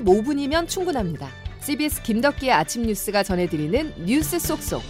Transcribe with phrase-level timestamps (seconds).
[0.00, 1.28] 15분이면 충분합니다.
[1.60, 4.82] CBS 김덕기의 아침 뉴스가 전해드리는 뉴스 속속.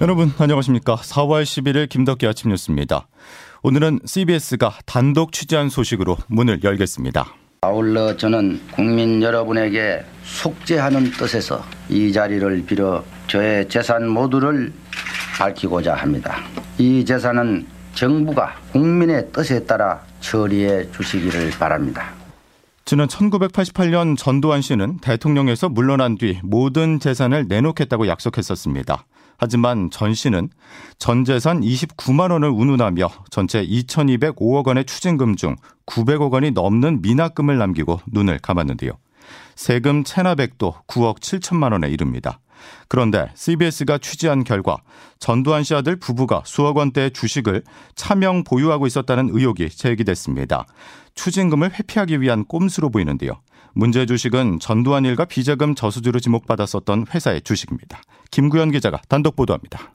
[0.00, 0.96] 여러분 안녕하십니까?
[0.96, 3.08] 4월 11일 김덕기 아침 뉴스입니다.
[3.62, 7.26] 오늘은 CBS가 단독 취재한 소식으로 문을 열겠습니다.
[7.62, 14.70] 아울러 저는 국민 여러분에게 숙제하는 뜻에서 이 자리를 빌어 저의 재산 모두를
[15.38, 16.36] 밝히고자 합니다.
[16.76, 22.12] 이 재산은 정부가 국민의 뜻에 따라 처리해 주시기를 바랍니다.
[22.86, 29.06] 지난 1988년 전두환 씨는 대통령에서 물러난 뒤 모든 재산을 내놓겠다고 약속했었습니다.
[29.36, 30.48] 하지만 전 씨는
[30.98, 35.56] 전 재산 29만 원을 운운하며 전체 2,205억 원의 추징금 중
[35.86, 38.92] 900억 원이 넘는 미납금을 남기고 눈을 감았는데요.
[39.56, 42.38] 세금 체납액도 9억 7천만 원에 이릅니다.
[42.88, 44.78] 그런데 CBS가 취재한 결과
[45.18, 47.62] 전두환 씨 아들 부부가 수억 원대의 주식을
[47.94, 50.66] 차명 보유하고 있었다는 의혹이 제기됐습니다.
[51.14, 53.40] 추징금을 회피하기 위한 꼼수로 보이는데요.
[53.72, 58.00] 문제 주식은 전두환 일가 비자금 저수지로 지목받았었던 회사의 주식입니다.
[58.30, 59.92] 김구현 기자가 단독 보도합니다.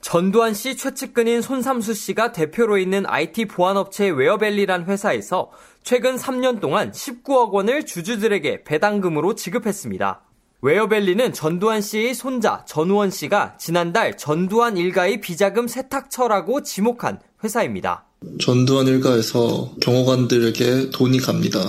[0.00, 5.50] 전두환 씨 최측근인 손삼수 씨가 대표로 있는 IT 보안업체 웨어벨리란 회사에서
[5.82, 10.27] 최근 3년 동안 19억 원을 주주들에게 배당금으로 지급했습니다.
[10.60, 18.06] 웨어벨리는 전두환 씨의 손자 전우원 씨가 지난달 전두환 일가의 비자금 세탁처라고 지목한 회사입니다.
[18.40, 21.60] 전두환 일가에서 경호관들에게 돈이 갑니다.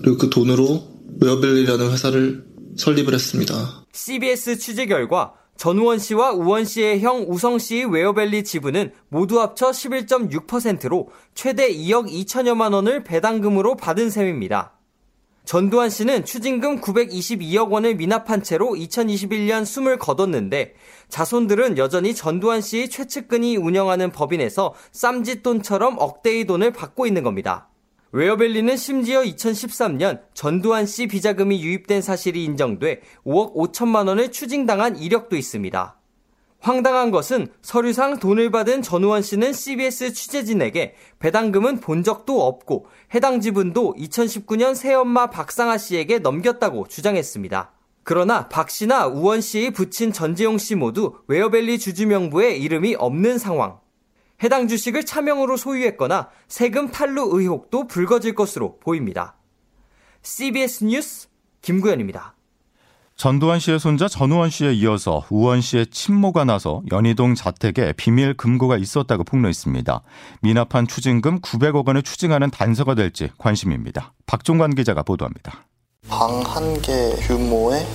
[0.00, 0.86] 그리고 그 돈으로
[1.20, 2.44] 웨어벨리라는 회사를
[2.76, 3.84] 설립을 했습니다.
[3.90, 11.08] CBS 취재 결과 전우원 씨와 우원 씨의 형 우성 씨의 웨어벨리 지분은 모두 합쳐 11.6%로
[11.34, 14.75] 최대 2억 2천여만 원을 배당금으로 받은 셈입니다.
[15.46, 20.74] 전두환 씨는 추징금 922억 원을 미납한 채로 2021년 숨을 거뒀는데
[21.08, 27.68] 자손들은 여전히 전두환 씨의 최측근이 운영하는 법인에서 쌈짓돈처럼 억대의 돈을 받고 있는 겁니다.
[28.10, 35.95] 웨어벨리는 심지어 2013년 전두환 씨 비자금이 유입된 사실이 인정돼 5억 5천만 원을 추징당한 이력도 있습니다.
[36.66, 43.94] 황당한 것은 서류상 돈을 받은 전우원 씨는 CBS 취재진에게 배당금은 본 적도 없고 해당 지분도
[43.96, 47.70] 2019년 새엄마 박상아 씨에게 넘겼다고 주장했습니다.
[48.02, 53.78] 그러나 박 씨나 우원 씨의 부친 전재용 씨 모두 웨어벨리 주주 명부에 이름이 없는 상황.
[54.42, 59.36] 해당 주식을 차명으로 소유했거나 세금 탈루 의혹도 불거질 것으로 보입니다.
[60.22, 61.28] CBS 뉴스
[61.62, 62.35] 김구현입니다.
[63.16, 69.24] 전두환 씨의 손자 전우원 씨에 이어서 우원 씨의 친모가 나서 연희동 자택에 비밀 금고가 있었다고
[69.24, 70.02] 폭로했습니다.
[70.42, 74.12] 미납한 추징금 900억 원을 추징하는 단서가 될지 관심입니다.
[74.26, 75.64] 박종관 기자가 보도합니다.
[76.08, 77.86] 방 한 개 규모의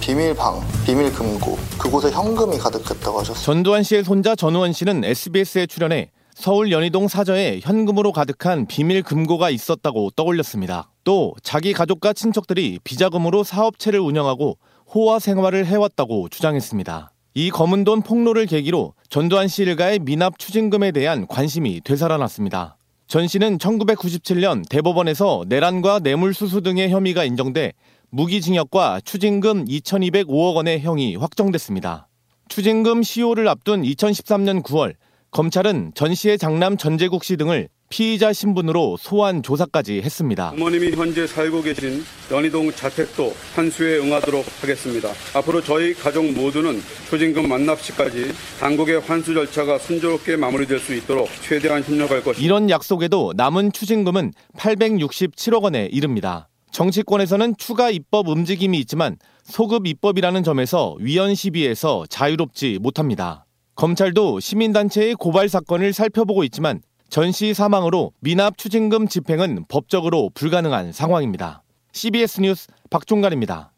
[0.00, 3.44] 비밀 방, 비밀 금고, 그곳에 현금이 가득했다고 하셨어요.
[3.44, 10.12] 전두환 씨의 손자 전우원 씨는 SBS에 출연해 서울 연희동 사저에 현금으로 가득한 비밀 금고가 있었다고
[10.16, 10.90] 떠올렸습니다.
[11.04, 14.56] 또 자기 가족과 친척들이 비자금으로 사업체를 운영하고
[14.92, 17.12] 호화 생활을 해왔다고 주장했습니다.
[17.34, 22.76] 이 검은 돈 폭로를 계기로 전두환 씨 일가의 미납 추징금에 대한 관심이 되살아났습니다.
[23.06, 27.72] 전 씨는 1997년 대법원에서 내란과 뇌물수수 등의 혐의가 인정돼
[28.10, 32.08] 무기징역과 추징금 2,205억 원의 형이 확정됐습니다.
[32.48, 34.94] 추징금 시효를 앞둔 2013년 9월
[35.30, 40.52] 검찰은 전 씨의 장남 전재국 씨 등을 피의자 신분으로 소환 조사까지 했습니다.
[40.52, 45.08] 부모님이 현재 살고 계신 연희동 자택도 환수에 응하도록 하겠습니다.
[45.34, 46.80] 앞으로 저희 가족 모두는
[47.10, 52.40] 추징금 만납 시까지 당국의 환수 절차가 순조롭게 마무리될 수 있도록 최대한 협력할 것입니다.
[52.40, 56.48] 이런 약속에도 남은 추징금은 867억 원에 이릅니다.
[56.70, 63.46] 정치권에서는 추가 입법 움직임이 있지만 소급 입법이라는 점에서 위헌 시비에서 자유롭지 못합니다.
[63.74, 71.64] 검찰도 시민단체의 고발 사건을 살펴보고 있지만 전시 사망으로 미납 추징금 집행은 법적으로 불가능한 상황입니다.
[71.92, 73.72] CBS 뉴스 박종관입니다.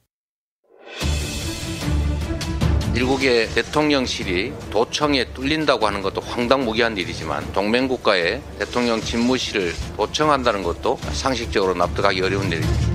[2.94, 12.20] 일국의 대통령실이 도청에 뚫린다고 하는 것도 황당무계한 일이지만 동맹국가의 대통령 집무실을 도청한다는 것도 상식적으로 납득하기
[12.20, 12.91] 어려운 일입니다.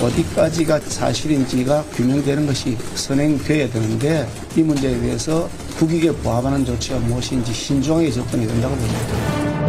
[0.00, 8.48] 어디까지가 사실인지가 규명되는 것이 선행되어야 되는데 이 문제에 대해서 국익에 부합하는 조치가 무엇인지 신중하게 접근해야
[8.48, 9.60] 된다고 봅니다.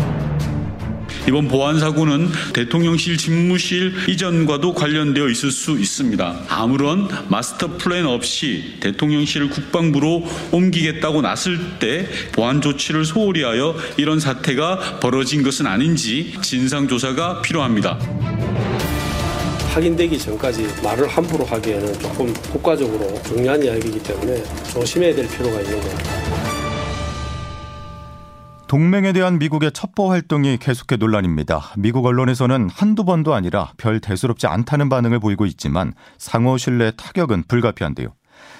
[1.27, 6.45] 이번 보안 사고는 대통령실 집무실 이전과도 관련되어 있을 수 있습니다.
[6.49, 14.99] 아무런 마스터 플랜 없이 대통령실을 국방부로 옮기겠다고 나설 때 보안 조치를 소홀히 하여 이런 사태가
[14.99, 17.99] 벌어진 것은 아닌지 진상 조사가 필요합니다.
[19.71, 25.89] 확인되기 전까지 말을 함부로 하기에는 조금 국가적으로 중요한 이야기이기 때문에 조심해야 될 필요가 있는 것
[25.93, 26.51] 같습니다.
[28.67, 31.73] 동맹에 대한 미국의 첩보 활동이 계속해 논란입니다.
[31.77, 38.13] 미국 언론에서는 한두 번도 아니라 별 대수롭지 않다는 반응을 보이고 있지만 상호 신뢰 타격은 불가피한데요.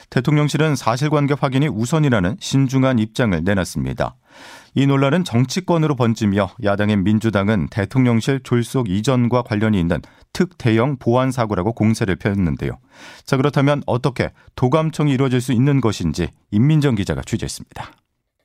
[0.09, 4.15] 대통령실은 사실관계 확인이 우선이라는 신중한 입장을 내놨습니다.
[4.75, 10.01] 이 논란은 정치권으로 번지며 야당의 민주당은 대통령실 졸속 이전과 관련이 있는
[10.33, 12.79] 특대형 보안 사고라고 공세를 폈는데요.
[13.25, 17.91] 자 그렇다면 어떻게 도감청이 이루어질 수 있는 것인지 임민정 기자가 취재했습니다.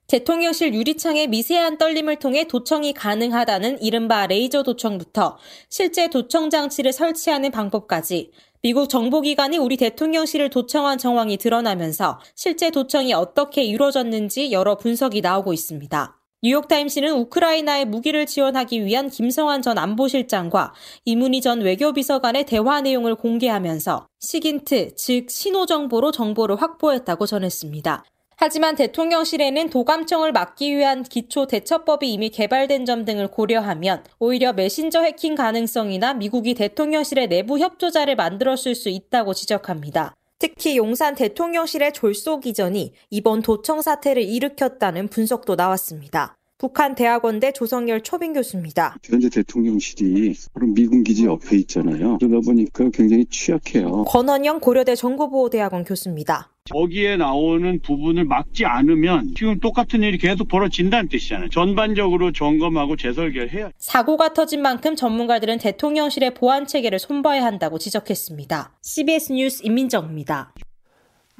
[0.08, 5.36] 대통령실 유리창의 미세한 떨림을 통해 도청이 가능하다는 이른바 레이저 도청부터
[5.68, 8.30] 실제 도청 장치를 설치하는 방법까지
[8.62, 16.16] 미국 정보기관이 우리 대통령실을 도청한 정황이 드러나면서 실제 도청이 어떻게 이루어졌는지 여러 분석이 나오고 있습니다.
[16.46, 24.94] 뉴욕타임스는 우크라이나에 무기를 지원하기 위한 김성환 전 안보실장과 이문희 전 외교비서관의 대화 내용을 공개하면서 시긴트,
[24.94, 28.04] 즉 신호정보로 정보를 확보했다고 전했습니다.
[28.36, 35.34] 하지만 대통령실에는 도감청을 막기 위한 기초 대처법이 이미 개발된 점 등을 고려하면 오히려 메신저 해킹
[35.34, 40.14] 가능성이나 미국이 대통령실의 내부 협조자를 만들었을 수 있다고 지적합니다.
[40.38, 46.36] 특히 용산 대통령실의 졸속 이전이 이번 도청 사태를 일으켰다는 분석도 나왔습니다.
[46.58, 48.96] 북한 대학원대 조성열 초빙 교수입니다.
[49.04, 50.34] 현재 대통령실이
[50.74, 52.16] 미군 기지 옆에 있잖아요.
[52.18, 54.04] 그러다 보니까 굉장히 취약해요.
[54.04, 56.50] 권원영 고려대 정보보호대학원 교수입니다.
[56.70, 61.50] 거기에 나오는 부분을 막지 않으면 지금 똑같은 일이 계속 벌어진다는 뜻이잖아요.
[61.50, 63.70] 전반적으로 점검하고 재설계를 해야.
[63.78, 68.78] 사고가 터진 만큼 전문가들은 대통령실의 보안 체계를 손봐야 한다고 지적했습니다.
[68.82, 70.54] CBS 뉴스 임민정입니다.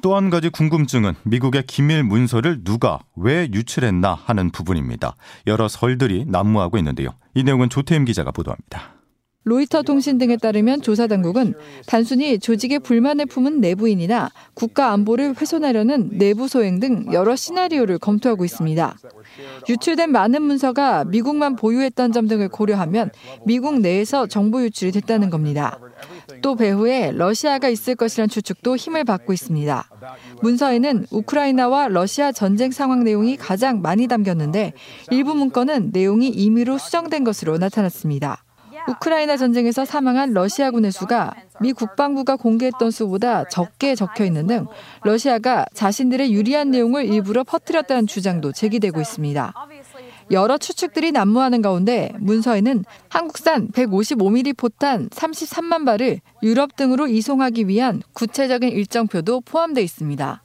[0.01, 5.15] 또 한 가지 궁금증은 미국의 기밀 문서를 누가 왜 유출했나 하는 부분입니다.
[5.47, 7.09] 여러 설들이 난무하고 있는데요.
[7.33, 8.96] 이 내용은 조태임 기자가 보도합니다.
[9.47, 11.53] 로이터 통신 등에 따르면 조사 당국은
[11.85, 18.97] 단순히 조직의 불만을 품은 내부인이나 국가 안보를 훼손하려는 내부 소행 등 여러 시나리오를 검토하고 있습니다.
[19.69, 23.09] 유출된 많은 문서가 미국만 보유했던 점 등을 고려하면
[23.45, 25.79] 미국 내에서 정보 유출이 됐다는 겁니다.
[26.41, 29.89] 또 배후에 러시아가 있을 것이란 추측도 힘을 받고 있습니다.
[30.41, 34.73] 문서에는 우크라이나와 러시아 전쟁 상황 내용이 가장 많이 담겼는데
[35.09, 38.43] 일부 문건은 내용이 임의로 수정된 것으로 나타났습니다.
[38.87, 44.67] 우크라이나 전쟁에서 사망한 러시아군의 수가 미 국방부가 공개했던 수보다 적게 적혀 있는 등
[45.03, 49.53] 러시아가 자신들의 유리한 내용을 일부러 퍼뜨렸다는 주장도 제기되고 있습니다.
[50.31, 58.69] 여러 추측들이 난무하는 가운데 문서에는 한국산 155mm 포탄 33만 발을 유럽 등으로 이송하기 위한 구체적인
[58.69, 60.43] 일정표도 포함되어 있습니다.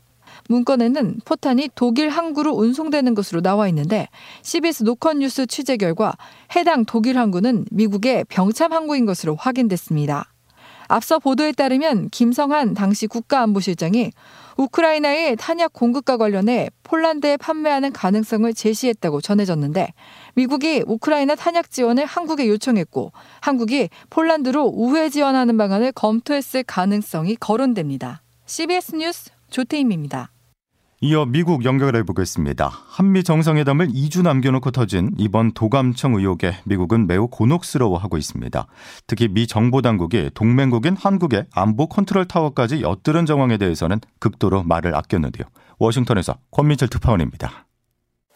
[0.52, 4.08] 문건에는 포탄이 독일 항구로 운송되는 것으로 나와 있는데
[4.42, 6.14] CBS 노컷 뉴스 취재 결과
[6.54, 10.28] 해당 독일 항구는 미국의 병참 항구인 것으로 확인됐습니다.
[10.88, 14.10] 앞서 보도에 따르면 김성한 당시 국가안보실장이
[14.58, 19.94] 우크라이나의 탄약 공급과 관련해 폴란드에 판매하는 가능성을 제시했다고 전해졌는데
[20.34, 28.20] 미국이 우크라이나 탄약 지원을 한국에 요청했고 한국이 폴란드로 우회 지원하는 방안을 검토했을 가능성이 거론됩니다.
[28.44, 30.31] CBS 뉴스 조태임입니다.
[31.04, 32.70] 이어 미국 연결해 보겠습니다.
[32.86, 38.66] 한미 정상회담을 2주 남겨놓고 터진 이번 도감청 의혹에 미국은 매우 곤혹스러워하고 있습니다.
[39.08, 45.44] 특히 미 정보당국이 동맹국인 한국의 안보 컨트롤 타워까지 엿들은 정황에 대해서는 극도로 말을 아꼈는데요.
[45.80, 47.66] 워싱턴에서 권민철 특파원입니다.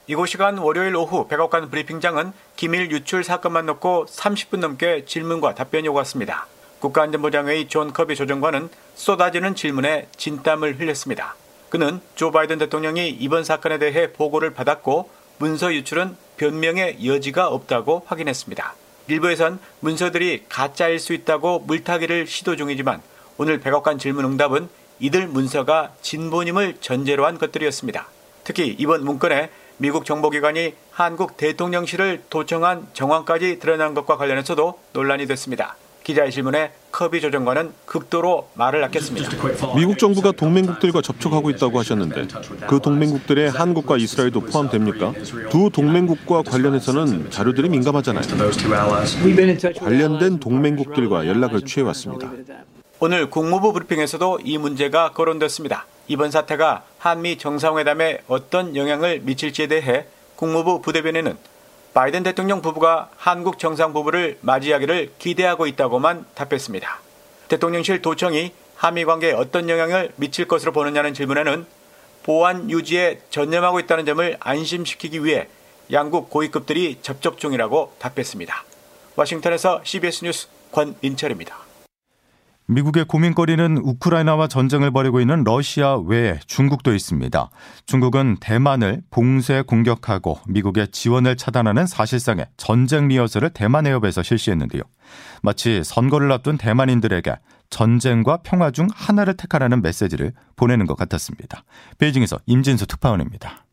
[0.09, 6.49] 이곳 시간 월요일 오후 백악관 브리핑장은 기밀 유출 사건만 놓고 30분 넘게 질문과 답변이 오갔습니다.
[6.81, 11.37] 국가안전보장회의 존 커비 조정관은 쏟아지는 질문에 진땀을 흘렸습니다.
[11.69, 18.75] 그는 조 바이든 대통령이 이번 사건에 대해 보고를 받았고 문서 유출은 변명의 여지가 없다고 확인했습니다.
[19.09, 23.01] 일부에선 문서들이 가짜일 수 있다고 물타기를 시도 중이지만
[23.39, 24.69] 오늘 백악관 질문 응답은
[24.99, 28.09] 이들 문서가 진본임을 전제로 한 것들이었습니다.
[28.45, 35.77] 특히 이번 문건에 미국 정보기관이 한국 대통령실을 도청한 정황까지 드러난 것과 관련해서도 논란이 됐습니다.
[36.07, 39.29] 기자의 질문에 커비 조정관은 극도로 말을 아꼈습니다.
[39.75, 42.29] 미국 정부가 동맹국들과 접촉하고 있다고 하셨는데
[42.69, 45.13] 그 동맹국들의 한국과 이스라엘도 포함됩니까?
[45.51, 48.23] 두 동맹국과 관련해서는 자료들이 민감하잖아요.
[49.81, 52.31] 관련된 동맹국들과 연락을 취해왔습니다.
[53.01, 55.87] 오늘 국무부 브리핑에서도 이 문제가 거론됐습니다.
[56.07, 61.56] 이번 사태가 한미 정상회담에 어떤 영향을 미칠지에 대해 국무부 부대변인은
[61.97, 67.01] 바이든 대통령 부부가 한국 정상 부부를 맞이하기를 기대하고 있다고만 답했습니다.
[67.49, 71.65] 대통령실 도청이 한미 관계에 어떤 영향을 미칠 것으로 보느냐는 질문에는
[72.23, 75.49] 보안 유지에 전념하고 있다는 점을 안심시키기 위해
[75.91, 78.65] 양국 고위급들이 접촉 중이라고 답했습니다.
[79.17, 81.66] 워싱턴에서 CBS 뉴스 권민철입니다.
[82.69, 87.51] 미국의 고민거리는 우크라이나와 전쟁을 벌이고 있는 러시아 외에 중국도 있습니다.
[87.87, 94.83] 중국은 대만을 봉쇄 공격하고 미국의 지원을 차단하는 사실상의 전쟁 리허설을 대만 해협에서 실시했는데요.
[95.43, 97.37] 마치 선거를 앞둔 대만인들에게
[97.71, 101.65] 전쟁과 평화 중 하나를 택하라는 메시지를 보내는 것 같았습니다.
[101.99, 103.65] 베이징에서 임진수 특파원입니다.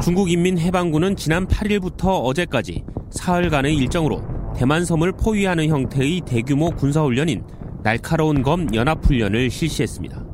[0.00, 7.44] 중국 인민해방군은 지난 8일부터 어제까지 사흘간의 일정으로 대만 섬을 포위하는 형태의 대규모 군사훈련인
[7.84, 10.26] 날카로운 검 연합훈련을 실시했습니다.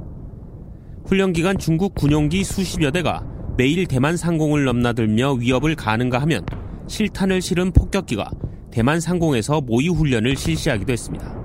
[1.04, 3.22] 훈련 기간 중국 군용기 수십여 대가
[3.58, 6.46] 매일 대만 상공을 넘나들며 위협을 가능가하면
[6.86, 8.30] 실탄을 실은 폭격기가
[8.70, 11.36] 대만 상공에서 모의 훈련을 실시하기도 했습니다.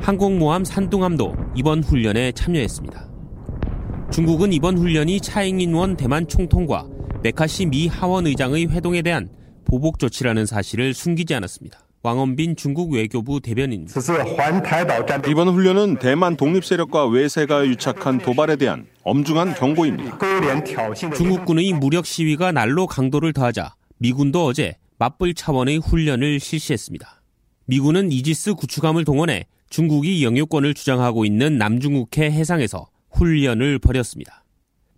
[0.00, 3.06] 항공모함 산둥함도 이번 훈련에 참여했습니다.
[4.10, 6.88] 중국은 이번 훈련이 차잉인원 대만 총통과
[7.22, 9.28] 메카시 미 하원 의장의 회동에 대한
[9.72, 11.78] 보복 조치라는 사실을 숨기지 않았습니다.
[12.02, 13.98] 왕원빈 중국 외교부 대변인입니다.
[15.30, 20.18] 이번 훈련은 대만 독립 세력과 외세가 유착한 도발에 대한 엄중한 경고입니다.
[21.16, 27.22] 중국군의 무력 시위가 날로 강도를 더하자 미군도 어제 맞불 차원의 훈련을 실시했습니다.
[27.64, 34.44] 미군은 이지스 구축함을 동원해 중국이 영유권을 주장하고 있는 남중국해 해상에서 훈련을 벌였습니다.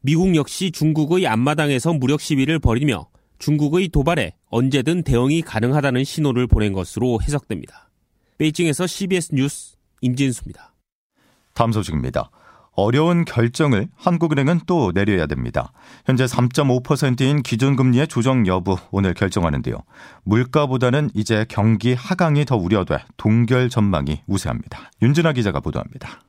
[0.00, 3.06] 미국 역시 중국의 앞마당에서 무력 시위를 벌이며
[3.44, 7.90] 중국의 도발에 언제든 대응이 가능하다는 신호를 보낸 것으로 해석됩니다.
[8.38, 10.72] 베이징에서 CBS 뉴스 임진수입니다.
[11.52, 12.30] 다음 소식입니다.
[12.72, 15.72] 어려운 결정을 한국은행은 또 내려야 됩니다.
[16.06, 19.76] 현재 3.5%인 기준금리의 조정 여부 오늘 결정하는데요.
[20.24, 24.90] 물가보다는 이제 경기 하강이 더 우려돼 동결 전망이 우세합니다.
[25.02, 26.22] 윤진아 기자가 보도합니다.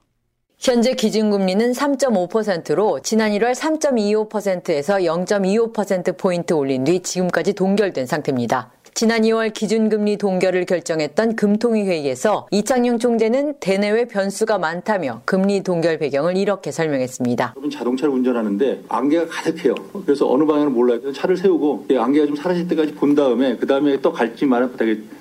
[0.57, 8.74] 현재 기준금리는 3.5%로 지난 1월 3.25%에서 0.25%포인트 올린 뒤 지금까지 동결된 상태입니다.
[8.97, 16.37] 지난 2월 기준금리 동결을 결정했던 금통위 회의에서 이창용 총재는 대내외 변수가 많다며 금리 동결 배경을
[16.37, 17.55] 이렇게 설명했습니다.
[17.57, 19.75] 여러분 자동차를 운전하는데 안개가 가득해요.
[20.05, 21.11] 그래서 어느 방향을 몰라요.
[21.11, 24.69] 차를 세우고 안개가 좀 사라질 때까지 본 다음에 그 다음에 또 갈지 말아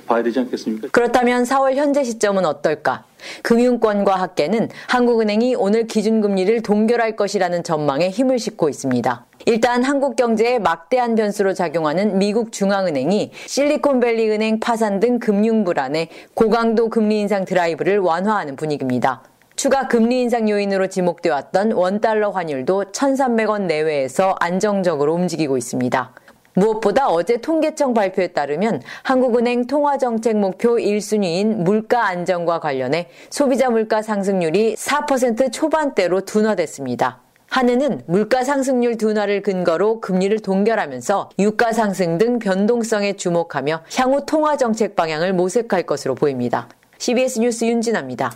[0.06, 0.88] 봐야 되지 않겠습니까?
[0.92, 3.02] 그렇다면 4월 현재 시점은 어떨까?
[3.42, 9.24] 금융권과 학계는 한국은행이 오늘 기준금리를 동결할 것이라는 전망에 힘을 싣고 있습니다.
[9.46, 16.88] 일단 한국 경제에 막대한 변수로 작용하는 미국 중앙은행이 실리콘밸리 은행 파산 등 금융 불안에 고강도
[16.88, 19.22] 금리 인상 드라이브를 완화하는 분위기입니다.
[19.54, 26.12] 추가 금리 인상 요인으로 지목돼 왔던 원달러 환율도 1,300원 내외에서 안정적으로 움직이고 있습니다.
[26.54, 34.76] 무엇보다 어제 통계청 발표에 따르면 한국은행 통화정책 목표 1순위인 물가 안정과 관련해 소비자 물가 상승률이
[34.76, 37.23] 4% 초반대로 둔화됐습니다.
[37.54, 44.96] 한은은 물가 상승률 둔화를 근거로 금리를 동결하면서 유가 상승 등 변동성에 주목하며 향후 통화 정책
[44.96, 46.68] 방향을 모색할 것으로 보입니다.
[46.98, 48.32] CBS 뉴스 윤진아입니다.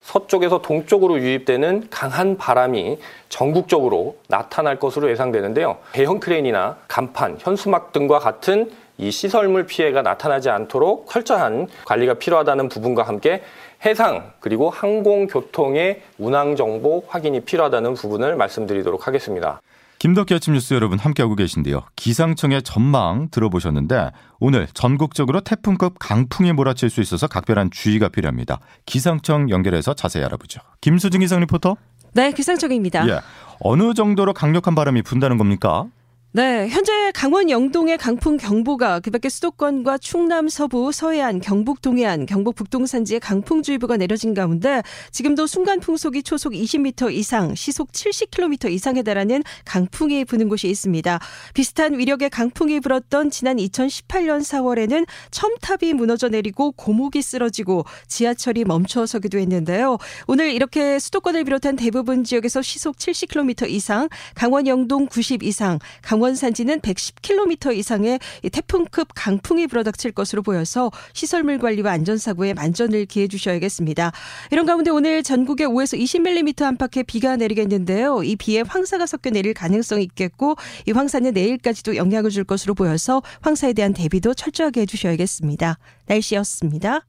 [0.00, 2.98] 서쪽에서 동쪽으로 유입되는 강한 바람이
[3.28, 5.78] 전국적으로 나타날 것으로 예상되는데요.
[5.92, 13.04] 대형 크레인이나 간판, 현수막 등과 같은 이 시설물 피해가 나타나지 않도록 철저한 관리가 필요하다는 부분과
[13.04, 13.40] 함께
[13.84, 19.60] 해상 그리고 항공교통의 운항 정보 확인이 필요하다는 부분을 말씀드리도록 하겠습니다.
[19.98, 21.82] 김덕기 아침 뉴스 여러분 함께하고 계신데요.
[21.96, 28.60] 기상청의 전망 들어보셨는데 오늘 전국적으로 태풍급 강풍이 몰아칠 수 있어서 각별한 주의가 필요합니다.
[28.86, 30.60] 기상청 연결해서 자세히 알아보죠.
[30.80, 31.76] 김수진 기상 리포터.
[32.12, 33.08] 네, 기상청입니다.
[33.08, 33.20] 예.
[33.60, 35.86] 어느 정도로 강력한 바람이 분다는 겁니까?
[36.32, 42.84] 네, 현재 강원 영동에 강풍 경보가 그밖에 수도권과 충남 서부, 서해안, 경북 동해안, 경북 북동
[42.84, 50.26] 산지에 강풍주의보가 내려진 가운데 지금도 순간 풍속이 초속 20m 이상, 시속 70km 이상에 달하는 강풍이
[50.26, 51.18] 부는 곳이 있습니다.
[51.54, 59.96] 비슷한 위력의 강풍이 불었던 지난 2018년 4월에는 첨탑이 무너져 내리고 고목이 쓰러지고 지하철이 멈춰서기도 했는데요.
[60.26, 66.34] 오늘 이렇게 수도권을 비롯한 대부분 지역에서 시속 70km 이상, 강원 영동 90 이상, 강원 강원
[66.34, 68.18] 산지는 110km 이상의
[68.50, 74.10] 태풍급 강풍이 불어닥칠 것으로 보여서 시설물 관리와 안전 사고에 만전을 기해 주셔야겠습니다.
[74.50, 78.24] 이런 가운데 오늘 전국에 5에서 20mm 안팎의 비가 내리겠는데요.
[78.24, 80.56] 이 비에 황사가 섞여 내릴 가능성이 있겠고
[80.88, 85.78] 이 황사는 내일까지도 영향을 줄 것으로 보여서 황사에 대한 대비도 철저하게 해주셔야겠습니다.
[86.06, 87.02] 날씨였습니다.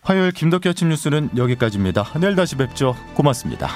[0.00, 2.18] 화요일 김덕기 아침 뉴스는 여기까지입니다.
[2.18, 2.96] 내일 다시 뵙죠.
[3.12, 3.68] 고맙습니다.